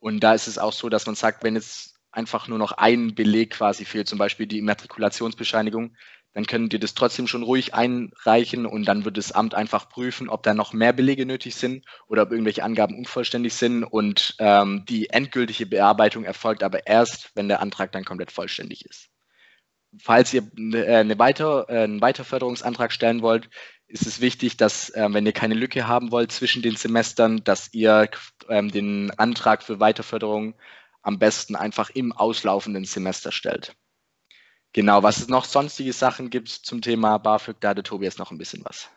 Und 0.01 0.21
da 0.21 0.35
ist 0.35 0.49
es 0.49 0.59
auch 0.59 0.73
so, 0.73 0.89
dass 0.89 1.07
man 1.07 1.15
sagt, 1.15 1.45
wenn 1.45 1.55
jetzt 1.55 1.95
einfach 2.11 2.49
nur 2.49 2.59
noch 2.59 2.73
ein 2.73 3.15
Beleg 3.15 3.51
quasi 3.51 3.85
fehlt, 3.85 4.09
zum 4.09 4.19
Beispiel 4.19 4.47
die 4.47 4.59
Immatrikulationsbescheinigung, 4.59 5.97
dann 6.35 6.47
könnt 6.47 6.73
ihr 6.73 6.81
das 6.81 6.95
trotzdem 6.95 7.29
schon 7.29 7.45
ruhig 7.45 7.75
einreichen 7.75 8.67
und 8.67 8.87
dann 8.87 9.05
wird 9.05 9.17
das 9.17 9.33
Amt 9.33 9.55
einfach 9.55 9.89
prüfen, 9.89 10.29
ob 10.29 10.43
da 10.43 10.53
noch 10.53 10.73
mehr 10.73 10.93
Belege 10.93 11.25
nötig 11.25 11.55
sind 11.55 11.87
oder 12.09 12.23
ob 12.23 12.33
irgendwelche 12.33 12.65
Angaben 12.65 12.99
unvollständig 12.99 13.55
sind 13.55 13.85
und 13.85 14.35
ähm, 14.41 14.85
die 14.89 15.11
endgültige 15.11 15.67
Bearbeitung 15.67 16.25
erfolgt 16.25 16.65
aber 16.65 16.87
erst, 16.87 17.31
wenn 17.37 17.49
der 17.49 17.63
Antrag 17.63 17.93
dann 17.93 18.05
komplett 18.05 18.33
vollständig 18.33 18.85
ist. 18.85 19.09
Falls 20.03 20.35
ihr 20.35 20.43
äh, 20.59 20.97
eine 20.97 21.19
Weiter, 21.21 21.67
äh, 21.69 21.85
einen 21.85 22.01
Weiterförderungsantrag 22.01 22.91
stellen 22.91 23.23
wollt, 23.23 23.49
ist 23.87 24.07
es 24.07 24.21
wichtig, 24.21 24.57
dass, 24.57 24.91
äh, 24.91 25.07
wenn 25.13 25.27
ihr 25.27 25.33
keine 25.33 25.55
Lücke 25.55 25.87
haben 25.87 26.11
wollt 26.11 26.33
zwischen 26.33 26.63
den 26.63 26.75
Semestern, 26.75 27.45
dass 27.45 27.73
ihr 27.73 28.11
ähm, 28.49 28.73
den 28.73 29.13
Antrag 29.19 29.63
für 29.63 29.79
Weiterförderung 29.79 30.55
am 31.03 31.21
besten 31.21 31.55
einfach 31.55 31.91
im 31.91 32.13
auslaufenden 32.13 32.87
Semester 32.87 33.31
stellt. 33.31 33.77
Genau, 34.75 35.05
was 35.05 35.19
es 35.19 35.29
noch 35.29 35.45
sonstige 35.45 35.93
Sachen 35.93 36.31
gibt 36.31 36.49
zum 36.49 36.83
Thema 36.83 37.19
BAföG, 37.19 37.57
da 37.61 37.71
hatte 37.71 37.85
Tobias 37.85 38.19
noch 38.19 38.33
ein 38.33 38.39
bisschen 38.39 38.65
was. 38.65 38.91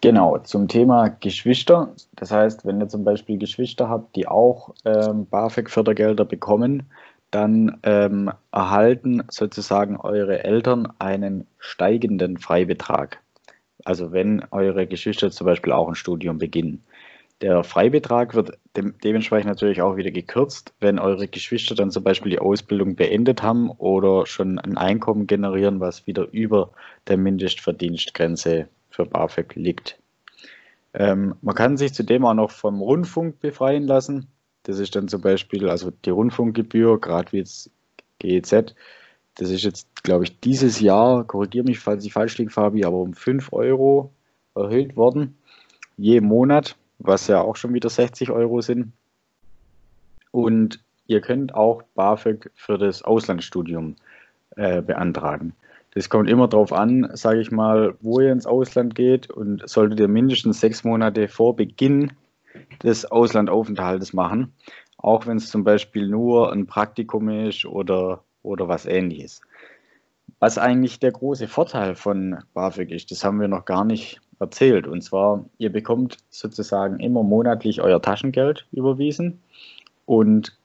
Genau, 0.00 0.38
zum 0.38 0.66
Thema 0.66 1.08
Geschwister. 1.08 1.92
Das 2.14 2.30
heißt, 2.30 2.64
wenn 2.64 2.80
ihr 2.80 2.88
zum 2.88 3.04
Beispiel 3.04 3.38
Geschwister 3.38 3.88
habt, 3.90 4.16
die 4.16 4.26
auch 4.26 4.74
ähm, 4.86 5.26
BAföG-Fördergelder 5.26 6.24
bekommen, 6.24 6.84
dann 7.30 7.78
ähm, 7.82 8.32
erhalten 8.50 9.24
sozusagen 9.28 9.98
eure 9.98 10.44
Eltern 10.44 10.90
einen 10.98 11.46
steigenden 11.58 12.38
Freibetrag. 12.38 13.20
Also 13.84 14.12
wenn 14.12 14.42
eure 14.52 14.86
Geschwister 14.86 15.30
zum 15.30 15.46
Beispiel 15.46 15.72
auch 15.72 15.88
ein 15.88 15.94
Studium 15.94 16.38
beginnen. 16.38 16.82
Der 17.42 17.64
Freibetrag 17.64 18.34
wird 18.34 18.58
de 18.76 18.92
dementsprechend 19.04 19.48
natürlich 19.48 19.82
auch 19.82 19.96
wieder 19.96 20.10
gekürzt, 20.10 20.72
wenn 20.80 20.98
eure 20.98 21.28
Geschwister 21.28 21.74
dann 21.74 21.90
zum 21.90 22.02
Beispiel 22.02 22.30
die 22.30 22.38
Ausbildung 22.38 22.96
beendet 22.96 23.42
haben 23.42 23.70
oder 23.70 24.24
schon 24.24 24.58
ein 24.58 24.78
Einkommen 24.78 25.26
generieren, 25.26 25.80
was 25.80 26.06
wieder 26.06 26.28
über 26.32 26.72
der 27.08 27.18
Mindestverdienstgrenze 27.18 28.68
für 28.88 29.04
BAföG 29.04 29.54
liegt. 29.54 29.98
Ähm, 30.94 31.34
man 31.42 31.54
kann 31.54 31.76
sich 31.76 31.92
zudem 31.92 32.24
auch 32.24 32.32
noch 32.32 32.50
vom 32.50 32.80
Rundfunk 32.80 33.38
befreien 33.40 33.82
lassen. 33.82 34.28
Das 34.62 34.78
ist 34.78 34.96
dann 34.96 35.08
zum 35.08 35.20
Beispiel, 35.20 35.68
also 35.68 35.90
die 35.90 36.10
Rundfunkgebühr, 36.10 36.98
gerade 37.00 37.32
wie 37.32 37.38
jetzt 37.38 37.70
GEZ, 38.18 38.74
das 39.34 39.50
ist 39.50 39.62
jetzt, 39.62 40.02
glaube 40.02 40.24
ich, 40.24 40.40
dieses 40.40 40.80
Jahr, 40.80 41.24
korrigiere 41.24 41.66
mich, 41.66 41.78
falls 41.78 42.04
ich 42.06 42.14
falsch 42.14 42.38
liege, 42.38 42.50
Fabi, 42.50 42.84
aber 42.84 42.96
um 42.96 43.12
5 43.12 43.52
Euro 43.52 44.14
erhöht 44.54 44.96
worden, 44.96 45.36
je 45.98 46.22
Monat, 46.22 46.76
was 46.98 47.26
ja 47.26 47.40
auch 47.40 47.56
schon 47.56 47.74
wieder 47.74 47.88
60 47.88 48.30
Euro 48.30 48.60
sind. 48.60 48.92
Und 50.30 50.80
ihr 51.06 51.20
könnt 51.20 51.54
auch 51.54 51.82
BAföG 51.94 52.50
für 52.54 52.78
das 52.78 53.02
Auslandsstudium 53.02 53.96
äh, 54.56 54.82
beantragen. 54.82 55.54
Das 55.96 56.10
kommt 56.10 56.28
immer 56.28 56.46
darauf 56.46 56.74
an, 56.74 57.08
sage 57.14 57.40
ich 57.40 57.50
mal, 57.50 57.94
wo 58.00 58.20
ihr 58.20 58.30
ins 58.30 58.46
Ausland 58.46 58.94
geht 58.94 59.30
und 59.30 59.66
solltet 59.66 59.98
ihr 59.98 60.08
mindestens 60.08 60.60
sechs 60.60 60.84
Monate 60.84 61.26
vor 61.26 61.56
Beginn 61.56 62.12
des 62.82 63.06
Auslandaufenthaltes 63.06 64.12
machen, 64.12 64.52
auch 64.98 65.26
wenn 65.26 65.38
es 65.38 65.48
zum 65.48 65.64
Beispiel 65.64 66.06
nur 66.08 66.52
ein 66.52 66.66
Praktikum 66.66 67.28
ist 67.30 67.64
oder, 67.64 68.22
oder 68.42 68.68
was 68.68 68.84
ähnliches. 68.84 69.40
Was 70.38 70.58
eigentlich 70.58 71.00
der 71.00 71.12
große 71.12 71.48
Vorteil 71.48 71.94
von 71.94 72.44
BAföG 72.52 72.90
ist, 72.90 73.10
das 73.10 73.24
haben 73.24 73.40
wir 73.40 73.48
noch 73.48 73.64
gar 73.64 73.86
nicht 73.86 74.20
erzählt. 74.38 74.86
Und 74.86 75.02
zwar, 75.02 75.44
ihr 75.58 75.70
bekommt 75.70 76.18
sozusagen 76.30 77.00
immer 77.00 77.22
monatlich 77.22 77.80
euer 77.80 78.00
Taschengeld 78.00 78.66
überwiesen 78.72 79.40
und 80.04 80.56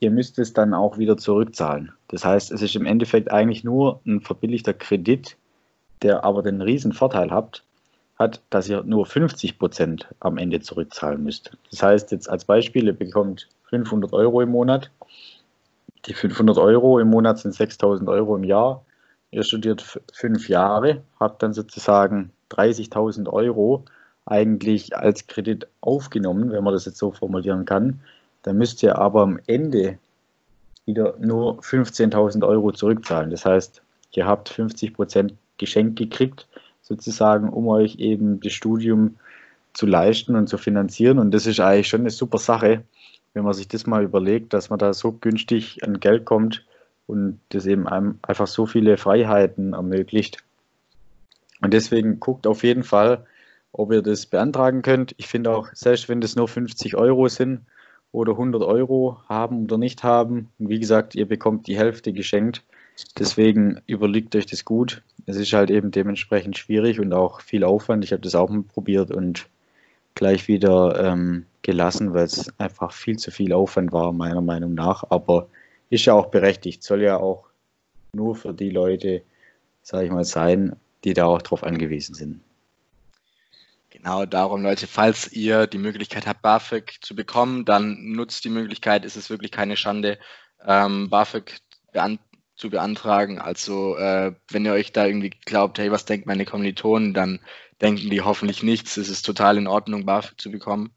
ihr 0.00 0.10
müsst 0.10 0.38
es 0.38 0.52
dann 0.52 0.74
auch 0.74 0.98
wieder 0.98 1.16
zurückzahlen. 1.16 1.92
Das 2.08 2.24
heißt, 2.24 2.50
es 2.52 2.62
ist 2.62 2.74
im 2.74 2.86
Endeffekt 2.86 3.30
eigentlich 3.30 3.64
nur 3.64 4.00
ein 4.06 4.20
verbilligter 4.20 4.74
Kredit, 4.74 5.36
der 6.02 6.24
aber 6.24 6.42
den 6.42 6.62
riesen 6.62 6.92
Vorteil 6.92 7.30
hat, 7.30 7.62
hat, 8.18 8.42
dass 8.50 8.68
ihr 8.68 8.82
nur 8.82 9.06
50 9.06 9.58
Prozent 9.58 10.08
am 10.20 10.38
Ende 10.38 10.60
zurückzahlen 10.60 11.22
müsst. 11.22 11.56
Das 11.70 11.82
heißt 11.82 12.12
jetzt 12.12 12.28
als 12.28 12.44
Beispiel, 12.44 12.86
ihr 12.86 12.96
bekommt 12.96 13.48
500 13.68 14.12
Euro 14.12 14.40
im 14.40 14.50
Monat. 14.50 14.90
Die 16.06 16.14
500 16.14 16.58
Euro 16.58 16.98
im 16.98 17.08
Monat 17.08 17.38
sind 17.38 17.54
6000 17.54 18.08
Euro 18.08 18.36
im 18.36 18.44
Jahr. 18.44 18.84
Ihr 19.30 19.42
studiert 19.42 20.00
fünf 20.12 20.48
Jahre, 20.48 21.02
habt 21.18 21.42
dann 21.42 21.52
sozusagen 21.52 22.30
30.000 22.50 23.28
Euro 23.28 23.84
eigentlich 24.26 24.96
als 24.96 25.26
Kredit 25.26 25.66
aufgenommen, 25.80 26.52
wenn 26.52 26.64
man 26.64 26.74
das 26.74 26.84
jetzt 26.84 26.98
so 26.98 27.10
formulieren 27.12 27.64
kann. 27.64 28.00
Dann 28.42 28.58
müsst 28.58 28.82
ihr 28.82 28.98
aber 28.98 29.22
am 29.22 29.38
Ende 29.46 29.98
wieder 30.86 31.14
nur 31.18 31.60
15.000 31.60 32.46
Euro 32.46 32.72
zurückzahlen. 32.72 33.30
Das 33.30 33.44
heißt, 33.44 33.82
ihr 34.12 34.26
habt 34.26 34.48
50 34.48 34.94
Prozent 34.94 35.34
geschenkt 35.58 35.98
gekriegt 35.98 36.46
sozusagen, 36.82 37.48
um 37.48 37.68
euch 37.68 37.96
eben 37.96 38.40
das 38.40 38.52
Studium 38.52 39.16
zu 39.72 39.86
leisten 39.86 40.34
und 40.36 40.48
zu 40.48 40.58
finanzieren. 40.58 41.18
Und 41.18 41.32
das 41.32 41.46
ist 41.46 41.60
eigentlich 41.60 41.88
schon 41.88 42.00
eine 42.00 42.10
super 42.10 42.38
Sache, 42.38 42.82
wenn 43.34 43.44
man 43.44 43.54
sich 43.54 43.68
das 43.68 43.86
mal 43.86 44.02
überlegt, 44.02 44.52
dass 44.52 44.70
man 44.70 44.78
da 44.78 44.92
so 44.92 45.12
günstig 45.12 45.84
an 45.84 46.00
Geld 46.00 46.24
kommt 46.24 46.64
und 47.06 47.40
das 47.50 47.66
eben 47.66 47.86
einem 47.86 48.18
einfach 48.22 48.46
so 48.46 48.66
viele 48.66 48.96
Freiheiten 48.96 49.72
ermöglicht. 49.72 50.42
Und 51.60 51.74
deswegen 51.74 52.20
guckt 52.20 52.46
auf 52.46 52.62
jeden 52.62 52.84
Fall, 52.84 53.26
ob 53.72 53.92
ihr 53.92 54.02
das 54.02 54.26
beantragen 54.26 54.82
könnt. 54.82 55.14
Ich 55.18 55.28
finde 55.28 55.50
auch, 55.50 55.68
selbst 55.74 56.08
wenn 56.08 56.20
das 56.20 56.36
nur 56.36 56.48
50 56.48 56.96
Euro 56.96 57.28
sind 57.28 57.60
oder 58.12 58.32
100 58.32 58.62
Euro 58.62 59.18
haben 59.28 59.64
oder 59.64 59.78
nicht 59.78 60.02
haben, 60.02 60.50
wie 60.58 60.80
gesagt, 60.80 61.14
ihr 61.14 61.26
bekommt 61.26 61.66
die 61.66 61.78
Hälfte 61.78 62.12
geschenkt, 62.12 62.64
Deswegen 63.18 63.80
überlegt 63.86 64.34
euch 64.36 64.46
das 64.46 64.64
gut. 64.64 65.02
Es 65.26 65.36
ist 65.36 65.52
halt 65.52 65.70
eben 65.70 65.90
dementsprechend 65.90 66.58
schwierig 66.58 67.00
und 67.00 67.12
auch 67.12 67.40
viel 67.40 67.64
Aufwand. 67.64 68.04
Ich 68.04 68.12
habe 68.12 68.22
das 68.22 68.34
auch 68.34 68.48
mal 68.48 68.62
probiert 68.62 69.10
und 69.10 69.48
gleich 70.14 70.48
wieder 70.48 71.02
ähm, 71.02 71.46
gelassen, 71.62 72.14
weil 72.14 72.24
es 72.24 72.52
einfach 72.58 72.92
viel 72.92 73.18
zu 73.18 73.30
viel 73.30 73.52
Aufwand 73.52 73.92
war, 73.92 74.12
meiner 74.12 74.40
Meinung 74.40 74.74
nach. 74.74 75.04
Aber 75.10 75.48
ist 75.88 76.04
ja 76.04 76.14
auch 76.14 76.26
berechtigt, 76.26 76.82
soll 76.82 77.02
ja 77.02 77.16
auch 77.16 77.46
nur 78.12 78.34
für 78.34 78.52
die 78.52 78.70
Leute, 78.70 79.22
sage 79.82 80.06
ich 80.06 80.12
mal, 80.12 80.24
sein, 80.24 80.76
die 81.04 81.14
da 81.14 81.26
auch 81.26 81.42
drauf 81.42 81.64
angewiesen 81.64 82.14
sind. 82.14 82.40
Genau 83.90 84.24
darum, 84.24 84.62
Leute, 84.62 84.86
falls 84.86 85.32
ihr 85.32 85.66
die 85.66 85.78
Möglichkeit 85.78 86.26
habt, 86.26 86.42
BAföG 86.42 86.98
zu 87.00 87.16
bekommen, 87.16 87.64
dann 87.64 88.12
nutzt 88.12 88.44
die 88.44 88.50
Möglichkeit, 88.50 89.04
es 89.04 89.16
ist 89.16 89.30
wirklich 89.30 89.50
keine 89.50 89.76
Schande, 89.76 90.18
ähm, 90.64 91.10
BAföG 91.10 91.58
beantragen 91.92 92.30
zu 92.60 92.70
beantragen. 92.70 93.40
Also 93.40 93.96
äh, 93.96 94.34
wenn 94.50 94.64
ihr 94.64 94.72
euch 94.72 94.92
da 94.92 95.06
irgendwie 95.06 95.30
glaubt, 95.30 95.78
hey, 95.78 95.90
was 95.90 96.04
denkt 96.04 96.26
meine 96.26 96.44
Kommilitonen, 96.44 97.14
dann 97.14 97.40
denken 97.80 98.10
die 98.10 98.20
hoffentlich 98.20 98.62
nichts. 98.62 98.96
Es 98.98 99.08
ist 99.08 99.22
total 99.22 99.56
in 99.56 99.66
Ordnung, 99.66 100.04
BAföG 100.04 100.38
zu 100.40 100.50
bekommen. 100.50 100.92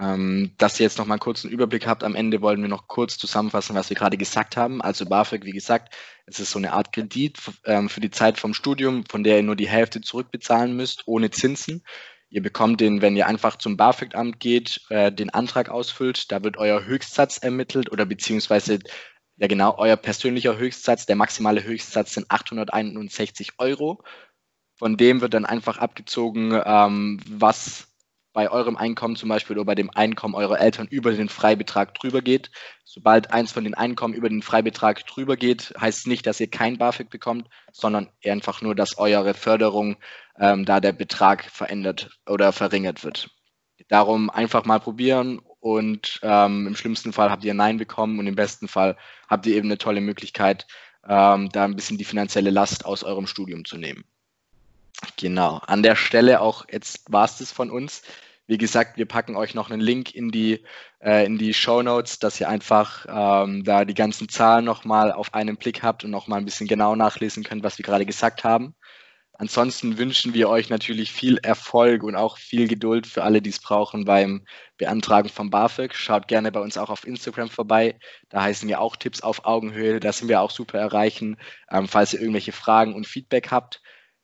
Ähm, 0.00 0.52
dass 0.58 0.78
ihr 0.78 0.84
jetzt 0.84 0.98
noch 0.98 1.06
mal 1.06 1.18
kurz 1.18 1.44
einen 1.44 1.52
Überblick 1.52 1.86
habt, 1.86 2.04
am 2.04 2.14
Ende 2.14 2.40
wollen 2.40 2.62
wir 2.62 2.68
noch 2.68 2.86
kurz 2.86 3.18
zusammenfassen, 3.18 3.74
was 3.74 3.90
wir 3.90 3.96
gerade 3.96 4.16
gesagt 4.16 4.56
haben. 4.56 4.80
Also 4.80 5.06
BAföG, 5.06 5.44
wie 5.44 5.52
gesagt, 5.52 5.94
es 6.26 6.38
ist 6.38 6.52
so 6.52 6.58
eine 6.58 6.72
Art 6.72 6.92
Kredit 6.92 7.38
ähm, 7.64 7.88
für 7.88 8.00
die 8.00 8.10
Zeit 8.10 8.38
vom 8.38 8.54
Studium, 8.54 9.04
von 9.08 9.24
der 9.24 9.38
ihr 9.38 9.42
nur 9.42 9.56
die 9.56 9.68
Hälfte 9.68 10.00
zurückbezahlen 10.00 10.76
müsst, 10.76 11.02
ohne 11.06 11.30
Zinsen. 11.30 11.82
Ihr 12.30 12.42
bekommt 12.42 12.80
den, 12.80 13.02
wenn 13.02 13.16
ihr 13.16 13.26
einfach 13.26 13.56
zum 13.56 13.76
BAföG-Amt 13.76 14.38
geht, 14.38 14.82
äh, 14.90 15.10
den 15.10 15.30
Antrag 15.30 15.68
ausfüllt, 15.68 16.30
da 16.30 16.44
wird 16.44 16.58
euer 16.58 16.84
Höchstsatz 16.84 17.38
ermittelt 17.38 17.90
oder 17.90 18.04
beziehungsweise 18.04 18.78
ja, 19.38 19.46
genau, 19.46 19.76
euer 19.78 19.96
persönlicher 19.96 20.58
Höchstsatz, 20.58 21.06
der 21.06 21.16
maximale 21.16 21.62
Höchstsatz 21.62 22.14
sind 22.14 22.30
861 22.30 23.52
Euro. 23.58 24.02
Von 24.76 24.96
dem 24.96 25.20
wird 25.20 25.34
dann 25.34 25.46
einfach 25.46 25.78
abgezogen, 25.78 26.60
ähm, 26.64 27.20
was 27.28 27.88
bei 28.32 28.50
eurem 28.50 28.76
Einkommen 28.76 29.16
zum 29.16 29.28
Beispiel 29.28 29.56
oder 29.56 29.64
bei 29.64 29.74
dem 29.74 29.90
Einkommen 29.90 30.34
eurer 30.34 30.60
Eltern 30.60 30.86
über 30.88 31.12
den 31.12 31.28
Freibetrag 31.28 31.94
drüber 31.94 32.22
geht. 32.22 32.50
Sobald 32.84 33.32
eins 33.32 33.52
von 33.52 33.64
den 33.64 33.74
Einkommen 33.74 34.14
über 34.14 34.28
den 34.28 34.42
Freibetrag 34.42 35.06
drüber 35.06 35.36
geht, 35.36 35.74
heißt 35.80 36.00
es 36.00 36.06
nicht, 36.06 36.26
dass 36.26 36.40
ihr 36.40 36.50
kein 36.50 36.78
BAföG 36.78 37.10
bekommt, 37.10 37.48
sondern 37.72 38.08
einfach 38.24 38.62
nur, 38.62 38.74
dass 38.74 38.98
eure 38.98 39.34
Förderung 39.34 39.96
ähm, 40.38 40.64
da 40.64 40.80
der 40.80 40.92
Betrag 40.92 41.44
verändert 41.44 42.10
oder 42.26 42.52
verringert 42.52 43.04
wird. 43.04 43.30
Darum 43.88 44.30
einfach 44.30 44.64
mal 44.64 44.80
probieren 44.80 45.40
und 45.60 46.20
ähm, 46.22 46.66
im 46.66 46.76
schlimmsten 46.76 47.12
Fall 47.12 47.30
habt 47.30 47.44
ihr 47.44 47.54
Nein 47.54 47.78
bekommen 47.78 48.18
und 48.18 48.26
im 48.26 48.36
besten 48.36 48.68
Fall 48.68 48.96
habt 49.28 49.46
ihr 49.46 49.56
eben 49.56 49.68
eine 49.68 49.78
tolle 49.78 50.00
Möglichkeit, 50.00 50.66
ähm, 51.08 51.48
da 51.50 51.64
ein 51.64 51.76
bisschen 51.76 51.98
die 51.98 52.04
finanzielle 52.04 52.50
Last 52.50 52.84
aus 52.84 53.02
eurem 53.02 53.26
Studium 53.26 53.64
zu 53.64 53.76
nehmen. 53.76 54.04
Genau, 55.16 55.60
an 55.66 55.82
der 55.82 55.96
Stelle 55.96 56.40
auch, 56.40 56.66
jetzt 56.70 57.12
war 57.12 57.24
es 57.24 57.38
das 57.38 57.52
von 57.52 57.70
uns. 57.70 58.02
Wie 58.46 58.58
gesagt, 58.58 58.96
wir 58.96 59.06
packen 59.06 59.36
euch 59.36 59.54
noch 59.54 59.70
einen 59.70 59.80
Link 59.80 60.14
in 60.14 60.30
die, 60.30 60.64
äh, 61.00 61.26
in 61.26 61.38
die 61.38 61.52
Show 61.54 61.82
Notes, 61.82 62.18
dass 62.18 62.40
ihr 62.40 62.48
einfach 62.48 63.04
ähm, 63.08 63.62
da 63.62 63.84
die 63.84 63.94
ganzen 63.94 64.28
Zahlen 64.28 64.64
nochmal 64.64 65.12
auf 65.12 65.34
einen 65.34 65.56
Blick 65.56 65.82
habt 65.82 66.04
und 66.04 66.10
nochmal 66.10 66.38
ein 66.38 66.44
bisschen 66.46 66.66
genau 66.66 66.96
nachlesen 66.96 67.44
könnt, 67.44 67.62
was 67.62 67.78
wir 67.78 67.84
gerade 67.84 68.06
gesagt 68.06 68.44
haben. 68.44 68.74
Ansonsten 69.40 69.98
wünschen 69.98 70.34
wir 70.34 70.48
euch 70.48 70.68
natürlich 70.68 71.12
viel 71.12 71.38
Erfolg 71.38 72.02
und 72.02 72.16
auch 72.16 72.38
viel 72.38 72.66
Geduld 72.66 73.06
für 73.06 73.22
alle, 73.22 73.40
die 73.40 73.50
es 73.50 73.60
brauchen 73.60 74.04
beim 74.04 74.44
Beantragen 74.78 75.28
von 75.28 75.48
BAföG. 75.48 75.94
Schaut 75.94 76.26
gerne 76.26 76.50
bei 76.50 76.58
uns 76.58 76.76
auch 76.76 76.90
auf 76.90 77.06
Instagram 77.06 77.48
vorbei. 77.48 77.98
Da 78.30 78.42
heißen 78.42 78.68
wir 78.68 78.80
auch 78.80 78.96
Tipps 78.96 79.20
auf 79.20 79.44
Augenhöhe. 79.44 80.00
Da 80.00 80.12
sind 80.12 80.28
wir 80.28 80.40
auch 80.40 80.50
super 80.50 80.78
erreichen, 80.78 81.36
ähm, 81.70 81.86
falls 81.86 82.14
ihr 82.14 82.20
irgendwelche 82.20 82.50
Fragen 82.50 82.94
und 82.94 83.06
Feedback 83.06 83.52
habt. 83.52 83.80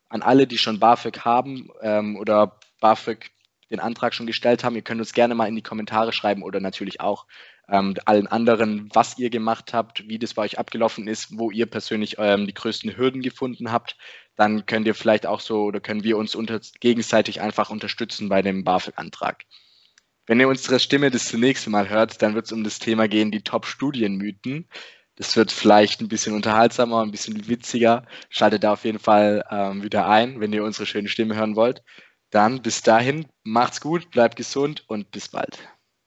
An 0.08 0.22
alle, 0.22 0.46
die 0.46 0.58
schon 0.58 0.78
BAföG 0.78 1.20
haben 1.20 1.70
ähm, 1.80 2.16
oder 2.16 2.58
BAföG 2.80 3.30
den 3.70 3.80
Antrag 3.80 4.14
schon 4.14 4.26
gestellt 4.26 4.62
haben, 4.62 4.76
ihr 4.76 4.82
könnt 4.82 5.00
uns 5.00 5.12
gerne 5.12 5.34
mal 5.34 5.48
in 5.48 5.56
die 5.56 5.62
Kommentare 5.62 6.12
schreiben 6.12 6.42
oder 6.42 6.60
natürlich 6.60 7.00
auch 7.00 7.26
ähm, 7.68 7.94
allen 8.04 8.26
anderen, 8.26 8.88
was 8.92 9.18
ihr 9.18 9.30
gemacht 9.30 9.72
habt, 9.72 10.06
wie 10.08 10.18
das 10.18 10.34
bei 10.34 10.42
euch 10.42 10.58
abgelaufen 10.58 11.08
ist, 11.08 11.38
wo 11.38 11.50
ihr 11.50 11.66
persönlich 11.66 12.16
ähm, 12.18 12.46
die 12.46 12.54
größten 12.54 12.96
Hürden 12.96 13.22
gefunden 13.22 13.72
habt. 13.72 13.96
Dann 14.36 14.66
könnt 14.66 14.86
ihr 14.86 14.94
vielleicht 14.94 15.26
auch 15.26 15.40
so 15.40 15.64
oder 15.64 15.80
können 15.80 16.04
wir 16.04 16.18
uns 16.18 16.34
unter, 16.34 16.60
gegenseitig 16.80 17.40
einfach 17.40 17.70
unterstützen 17.70 18.28
bei 18.28 18.42
dem 18.42 18.64
BAföG-Antrag. 18.64 19.44
Wenn 20.26 20.40
ihr 20.40 20.48
unsere 20.48 20.80
Stimme 20.80 21.10
das 21.10 21.32
nächste 21.32 21.70
Mal 21.70 21.88
hört, 21.88 22.22
dann 22.22 22.34
wird 22.34 22.46
es 22.46 22.52
um 22.52 22.64
das 22.64 22.78
Thema 22.78 23.08
gehen, 23.08 23.30
die 23.30 23.42
Top-Studienmythen. 23.42 24.68
Das 25.16 25.36
wird 25.36 25.52
vielleicht 25.52 26.00
ein 26.00 26.08
bisschen 26.08 26.34
unterhaltsamer, 26.34 27.02
ein 27.02 27.10
bisschen 27.10 27.48
witziger. 27.48 28.04
Schaltet 28.30 28.64
da 28.64 28.72
auf 28.72 28.84
jeden 28.84 28.98
Fall 28.98 29.44
ähm, 29.50 29.82
wieder 29.82 30.08
ein, 30.08 30.40
wenn 30.40 30.52
ihr 30.52 30.64
unsere 30.64 30.86
schöne 30.86 31.08
Stimme 31.08 31.36
hören 31.36 31.56
wollt. 31.56 31.82
Dann 32.30 32.62
bis 32.62 32.82
dahin, 32.82 33.26
macht's 33.44 33.80
gut, 33.80 34.10
bleibt 34.10 34.36
gesund 34.36 34.84
und 34.88 35.10
bis 35.12 35.28
bald. 35.28 35.73